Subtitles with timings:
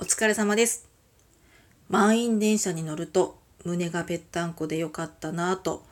[0.00, 0.88] お疲れ様です。
[1.90, 5.84] 満員電車に乗ると胸がぺったんこでよかったなぁと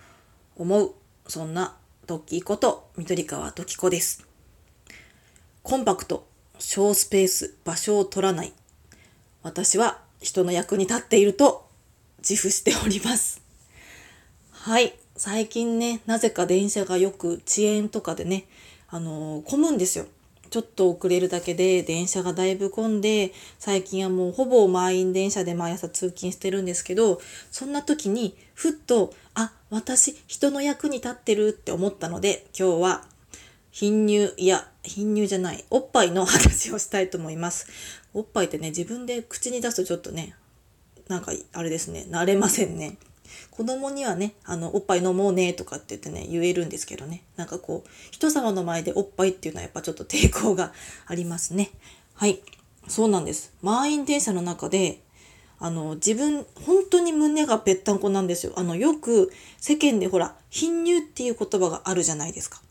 [0.56, 0.94] 思う、
[1.26, 4.26] そんなトッキーこと緑川時子です。
[5.62, 6.26] コンパクト、
[6.58, 8.54] 小スペース、場所を取らない。
[9.42, 11.68] 私は人の役に立っていると
[12.26, 13.42] 自負しております。
[14.52, 14.98] はい。
[15.18, 18.46] 最近ね、なぜか電車がよく遅延とかでね、
[18.88, 20.06] あのー混むんですよ。
[20.50, 33.04] ちょっと遅れるだけで電車がだいぶ混んで、最近はもうほぼ満員電車で毎朝通勤してるんですけど、そんな時にふっと、あ、私人の役に立ってるって思ったので、今日は
[33.70, 37.68] 貧乳、いや、貧乳じゃない、おっぱいの話をしたいと思います。
[38.14, 40.34] おっぱいってね、自分で口に出すとちょっとね、
[41.08, 42.96] なんかあれですね、慣れませんね。
[43.50, 47.22] 子供にはね、あの、おっぱい飲もうねとかって言ってね、言えるんですけどね。
[47.36, 50.72] なんかこう、人様の前でおっぱいっていうのはやっぱちょっと抵抗が
[51.06, 51.70] ありますね。
[52.14, 52.40] はい。
[52.88, 53.52] そうなんです。
[53.62, 55.00] 満員電車の中で、
[55.60, 58.52] あの、自分、本当に胸がぺったんこなんですよ。
[58.56, 62.62] あの、よく世間でほら、貧乳っていう言葉があるじゃないですか。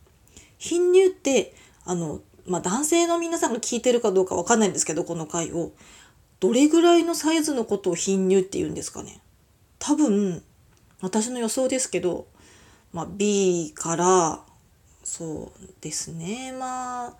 [0.57, 1.53] 貧乳って、
[1.85, 5.71] あの、まあ、男性の皆さんが聞いてるかどうかわかんないんですけど、この回を。
[6.39, 9.19] どれぐらいのサイズのことを貧乳って言うんですかね。
[9.87, 10.43] 多分、
[10.99, 12.27] 私の予想ですけど、
[12.91, 14.41] まあ、B から、
[15.05, 17.13] そうですね、まあ、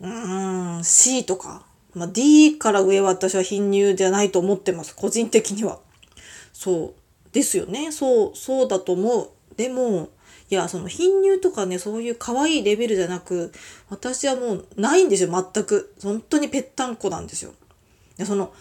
[0.00, 1.64] うん、C とか、
[1.94, 5.78] まあ、D から上は私は貧乳じゃないと思ってます、個人的には。
[6.52, 6.94] そう、
[7.32, 9.30] ですよね、そう、そうだと思う。
[9.56, 10.08] でも、
[10.50, 13.52] いや、その貧乳とかね、そういう可愛いレベルじゃなく、
[13.90, 15.94] 私はもうないんですよ、全く。
[16.02, 17.52] 本当にぺったんこなんですよ。
[18.16, 18.52] でその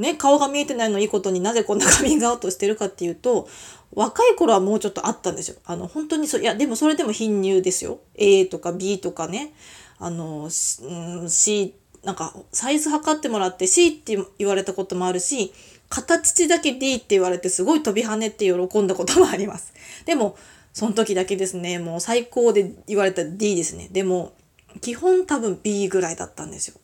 [0.00, 3.48] ね、顔が見えてないのいいことになぜこんなカミングアウトしてるかっていうと
[3.92, 5.56] 若い頃はもうちょっとあったんですよ。
[5.64, 7.98] あの本当にそいやでもそれでも貧乳ですよ。
[8.14, 9.52] A とか B とかね
[9.98, 15.52] あの、ん、C なんかサイズ測ってもらって C って言われたこともあるし
[15.90, 19.74] 形だけ D って言われてすごい飛び跳ねって喜んだこともあります。
[20.06, 20.36] でも
[20.72, 23.88] その時だけですねもう最高で言われた D ですね。
[23.90, 24.32] でも
[24.80, 26.76] 基本多分 B ぐらいだったんですよ。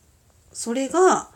[0.53, 1.31] それが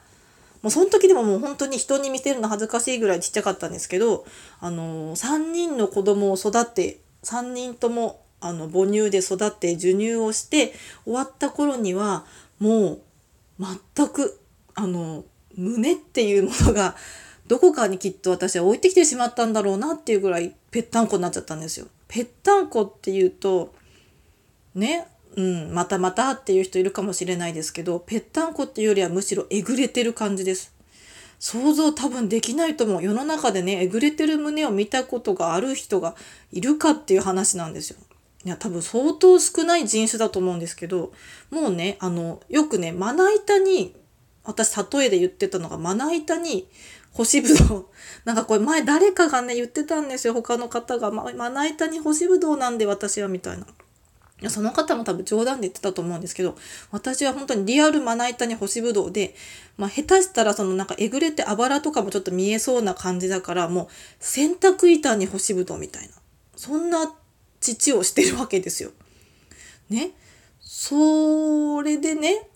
[0.63, 4.27] もうその時でももう本当に人に見せるの恥ずかしいぐらいちっちゃかったんですけど、
[4.61, 10.73] あの、3人の子供を育て、3人ともあの母乳で育って授乳をして
[11.05, 12.25] 終わった頃には
[12.59, 13.03] もう
[13.97, 14.41] 全く
[14.75, 15.25] あの
[15.57, 16.97] 胸っていうものが
[17.47, 21.87] どこかにきっと私は置いてきてしまったんだろうなっていうぐらいぺったんこになっちゃったんですよ。
[22.09, 23.75] ぺったんこっていうと
[24.75, 30.75] ねうん、またまたっていう人いるかもしれないですけど、ぺったんこっていうよりはむしろえぐれてる感じです。
[31.39, 33.03] 想像多分できないと思う。
[33.03, 36.15] 世の中でね、えぐれてる胸を見たことがある人が
[36.53, 37.97] いるかっていう話なんですよ。
[38.45, 41.13] いや、多分相当少ない人種だと思うんですけど、
[41.51, 43.95] もうね、あの、よくね、まな板に、
[44.45, 46.69] 私例えで言ってたのが、まな板に
[47.13, 47.87] 干しぶどう。
[48.25, 50.35] なんかこれ前誰かがね、言ってたんですよ。
[50.35, 51.11] 他の方が。
[51.11, 53.67] ま、まな板に干しぶどうなんで私はみたいな。
[54.49, 56.57] その方も多分冗談で言ってたと思うんですけど、
[56.91, 59.35] 私は本当にリアルまな板に干しぶどうで、
[59.77, 66.15] まあ下手したらそのなんかえぐれてあばらとかもちょっと見えそうな感じだから、もう洗濯板に干しぶどうみたいな。
[66.57, 67.13] そんな
[67.61, 68.91] 父をしてるわけですよ。
[69.91, 70.13] ね？
[70.61, 72.49] それでね、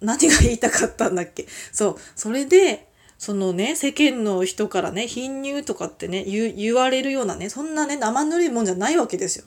[0.00, 1.46] 何が言いたかったんだっけ？
[1.72, 1.96] そう。
[2.16, 2.88] それで、
[3.18, 9.44] そのね、世間の人からね、貧乳とかってね、言われるようなね、そんなね、生ぬるいもんじゃないわけですよ。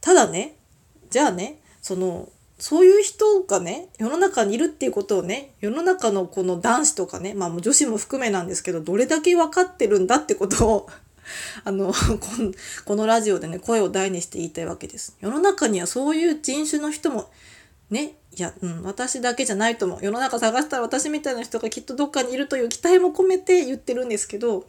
[0.00, 0.56] ただね、
[1.10, 2.28] じゃあね、その、
[2.58, 10.88] そういう人がね、世の中にいるっていうことをね、世の中のこの男子とかね、まあ女子も含めなんですけど、どれだけ分かってるんだってことを、
[11.64, 12.52] あの、こん
[12.84, 15.16] このラジオでね、声を大にして言いたいわけです。
[15.20, 17.30] 世の中にはそういう人種の人も、
[17.88, 19.98] ね、いや、うん、私だけじゃないと思う。
[20.02, 24.66] 世の中探したら私みたいな人がきっとどっかにいるという期待も込めて言ってるんですけど、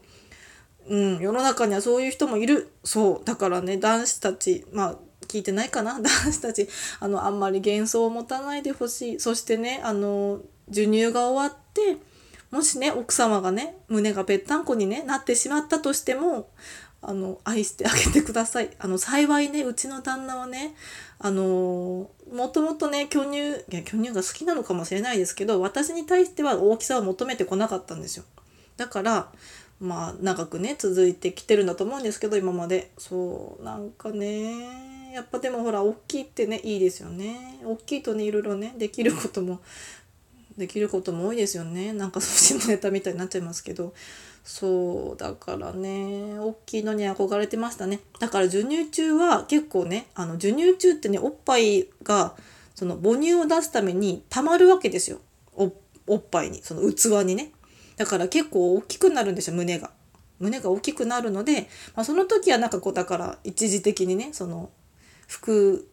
[0.88, 2.70] うん、世の中にはそういう人もいる。
[2.84, 3.26] そう。
[3.26, 4.98] だからね、男子たち、まあ、
[5.32, 6.68] 聞いてないかな男子たち、
[7.00, 9.20] あの、あんまり幻想を持たないでほしい。
[9.20, 11.98] そしてね、あの、授乳が終わって、
[12.52, 16.50] もしね、奥様がね、胸がぺったんこに、ね、なってしまったとしても、
[17.02, 18.70] あの、愛してあげてください。
[18.78, 20.76] あの、幸いね、うちの旦那はね、
[21.18, 28.26] あの、もともとね、巨乳、いや、巨乳が好きなのかもしれないですけど、私に対しては大きさを求めてこなかったんですよ。
[28.78, 29.32] だから、
[29.80, 32.92] まあ、長くね、続いてきてるんだと思うんですけど、今まで。
[33.00, 37.60] そう、なんかね、やっぱでもほら、大きいってね、いいですよね。
[37.64, 39.60] 大きいとね、いろいろね、できることも、
[40.58, 41.94] できることも多いですよね。
[41.94, 43.94] なんか、そのネタみたいになっちゃいますけど。
[44.44, 48.00] そう、だからね、大きいのに憧れてましたね。
[48.20, 52.36] だから授乳中は結構ね、あの、授乳中ってね、おっぱいが、
[52.76, 55.20] その母乳を出すために溜まるわけですよ。
[55.56, 55.72] お
[56.08, 57.52] おっぱいにその器にね
[57.98, 59.92] だから結構大きくなるんですよ胸が
[60.40, 64.72] 胸が大きくなるので、まあ、その時はなんかこうだから一時的にねその
[65.32, 65.88] 服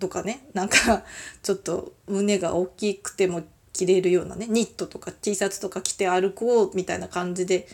[0.00, 1.04] とかねなんか
[1.42, 3.42] ちょっと胸が大きくても
[3.74, 7.68] 着れるようなねニットとか T シャツとか着て歩こうみたいな感じで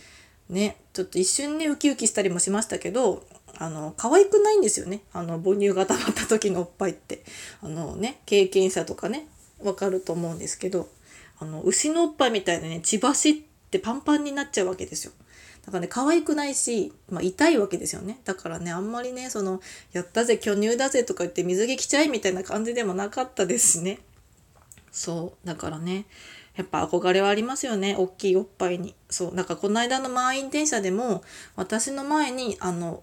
[0.48, 3.24] ねちょっと一瞬ねウキウキしたりもしましたけど
[3.56, 5.02] あの可愛くないんですよね。
[5.12, 7.22] あの母乳が溜まった時のおっぱいって。
[7.62, 9.28] あのね経験者とかね
[9.62, 10.88] わかると思うんですけど
[11.38, 15.12] あの牛のおっぱいみたいなね血走ってパンパンになっちゃうわけですよ。
[15.64, 18.20] だからね可愛くないし、まあ、痛いわけですよね。
[18.24, 19.60] だからねあんまりねその
[19.92, 23.98] やったぜ巨乳だぜとか言って水着着ちゃえみたいな感じでもなかったですしね。
[24.92, 25.46] そう。
[25.46, 26.06] だからね
[26.56, 27.96] やっぱ憧れはありますよね。
[27.98, 28.94] 大きいおっぱいに。
[29.08, 29.34] そう。
[29.34, 31.22] なんかこの間の満員電車でも
[31.56, 33.02] 私の前にあの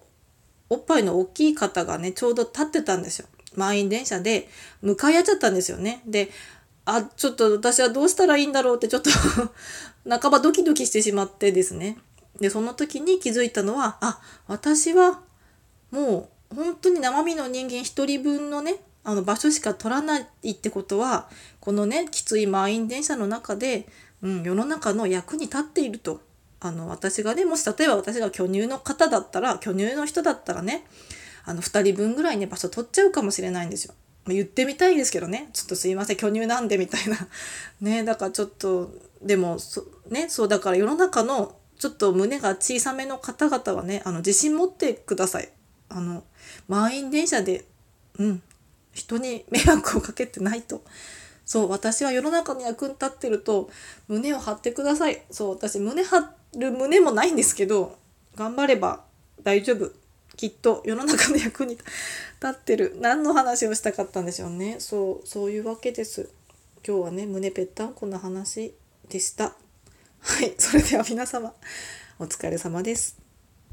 [0.70, 3.26] おっぱいの大きい方がねちょうど立ってたんですよ。
[3.54, 4.48] 満員電車で
[4.80, 6.00] 向かい合っちゃったんですよね。
[6.06, 6.30] で
[6.84, 9.10] あちょっと私はどうしたらいいんだろうってちょっと
[10.08, 11.98] 半ばドキドキしてしまってですね
[12.40, 15.20] でその時に気づいたのはあ私は
[15.90, 21.28] もう本当に生身の人間一人分のねあの場所しか取らないってことは
[21.60, 23.86] このねきつい満員電車の中で、
[24.22, 26.20] うん、世の中の役に立っていると
[26.60, 30.86] あの私がねもし例えば私が巨乳の方だったら巨乳の人だったらね
[31.44, 33.94] あの2人分ぐらいね場所取っちゃうかもしれないんですよ。
[34.26, 35.50] 言ってみたいですけどね。
[35.52, 36.16] ちょっとすいません。
[36.16, 37.16] 巨乳なんでみたいな。
[37.80, 45.48] ねだからちょっとでもそねそうだから世の中のちょっと胸が小さめの方々はねあの自信持ってください。
[45.88, 46.24] あの
[46.68, 47.64] 満員電車で
[48.18, 48.42] うん
[48.92, 50.84] 人に迷惑をかけてないと。
[51.44, 53.68] そう私は世の中の役に立ってると
[54.06, 55.22] 胸を張ってください。
[55.30, 57.98] そう私胸張る胸もないんですけど
[58.36, 59.04] 頑張れば
[59.42, 60.01] 大丈夫。
[60.36, 61.86] きっと世の中の役に立
[62.50, 62.96] ってる。
[63.00, 64.76] 何の話をしたかったんでしょうね。
[64.80, 66.30] そうそういうわけです。
[66.86, 68.74] 今日はね胸ぺったんこの話
[69.08, 69.54] でした。
[70.20, 70.54] はい。
[70.58, 71.52] それでは皆様
[72.18, 73.21] お疲れ様です。